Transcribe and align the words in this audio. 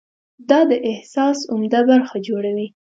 دا 0.49 0.59
د 0.69 0.73
احساس 0.91 1.37
عمده 1.51 1.81
برخه 1.89 2.15
جوړوي. 2.27 2.67